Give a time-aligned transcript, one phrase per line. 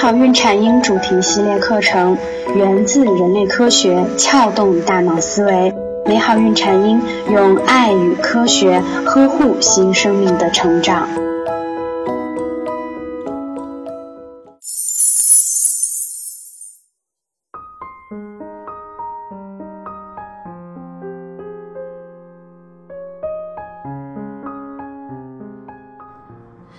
[0.00, 2.16] 好运产婴主题系列课程
[2.54, 5.74] 源自人类科学，撬动大脑思维。
[6.06, 11.08] 美好孕产婴用爱与科学呵护新生命的成长。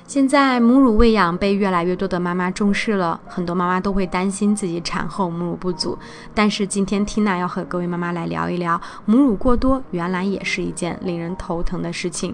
[0.09, 5.95] 现在母乳喂养被越来越多的妈妈重视了，很多妈妈都会担心自己产后母乳不足。
[6.33, 12.33] 但是今天缇娜要和各位妈妈来聊一聊，母乳过多原来也是一件令人头疼的事情。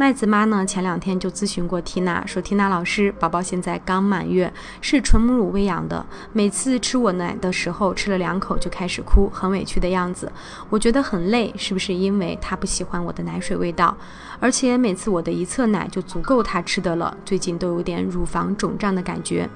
[0.00, 10.30] 麦子妈呢，前两天就咨询过缇娜，说缇娜老师，宝宝现在刚满月，是纯母乳喂养的，每次吃我奶的时候，吃了两口就开始哭，很委屈的样子，
[10.70, 13.96] 我觉得很累，是不是因为他不喜欢我的奶水味道？
[14.38, 19.50] 而且每次我的一侧奶就足够他吃的了，最近都有点乳房肿胀的感觉。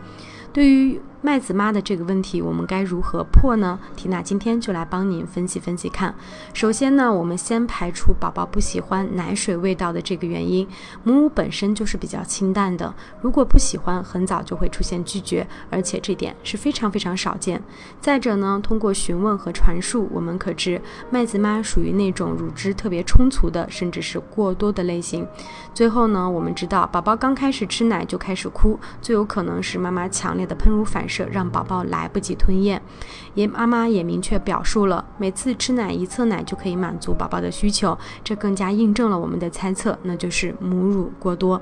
[0.52, 3.78] 对于麦子妈的这个问题，我们该如何破呢？
[3.96, 6.12] 缇娜今天就来帮您分析分析看。
[6.52, 10.66] 首先呢，我们先排除宝宝不喜欢奶水味道的这个原因，
[11.04, 17.62] 母乳本身就是比较清淡的，如果不喜欢，很早就会出现拒绝，而且这点是非常非常少见。
[18.00, 25.24] 再者呢，通过询问和传述，我们可知麦子妈属于那种乳汁特别充足的，甚至是过多的类型。
[25.72, 31.08] 最后呢，我们知道宝宝刚开始吃奶就开始哭，最有可能是妈妈强烈的喷乳反。
[31.30, 32.80] 让宝宝来不及吞咽，
[33.34, 41.60] 也妈妈也明确表述了，每次吃奶一侧奶就可以满足宝宝的需求，这更加印证了我们的猜测，那就是母乳过多。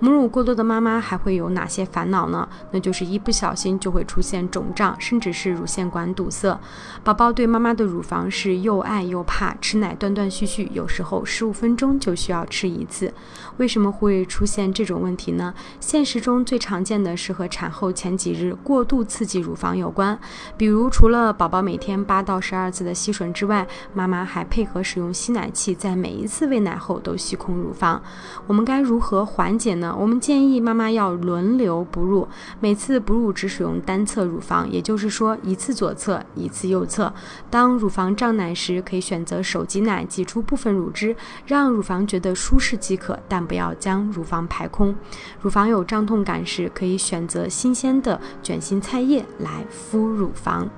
[0.00, 2.48] 母乳过多的妈妈还会有哪些烦恼呢？
[2.72, 6.60] 那就是一不小心就会出现肿胀，甚至是乳腺管堵塞。
[7.02, 13.12] 宝宝对妈妈的乳房是又爱又怕，吃奶断断续续，有时候十五分钟就需要吃一次。
[13.56, 15.54] 为什么会出现这种问题呢？
[15.80, 20.18] 现实中最常见的是和产后前几日过度刺激乳房有关，
[20.56, 28.02] 比如除了宝宝每天八到十二次的吸吮之外，妈妈还配合使用吸奶器，在每一次喂奶后都吸空乳房。
[28.46, 29.96] 我们该如何缓解呢？
[29.98, 32.28] 我们建议妈妈要轮流哺乳，
[32.60, 37.10] 每次哺乳只使用单侧乳房，也就是说一次左侧，一次右侧。
[37.48, 44.94] 当乳房胀奶时，可以选择手挤奶，挤出部分乳汁，让乳房觉得舒适即可，但不要将乳房排空。
[45.40, 48.73] 乳房有胀痛感时，可以选择新鲜的卷心。
[48.80, 50.68] 菜叶来敷乳房。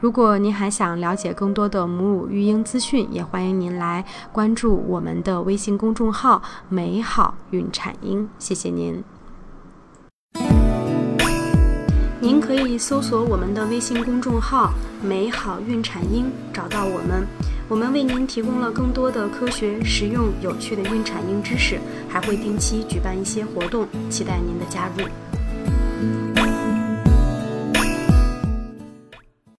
[0.00, 8.28] 如果您还想了解更多的母乳育婴资讯，也欢迎您来关注我们的微信公众号“美好孕产婴”。
[8.38, 9.02] 谢谢您。
[12.20, 14.72] 您可以搜索我们的微信公众号
[15.02, 17.26] “美好孕产婴”，找到我们。
[17.66, 21.78] 我们为您提供了更多的科学、实用、有趣的孕产婴知识，
[22.08, 26.33] 还会定期举办一些活动，期待您的加入。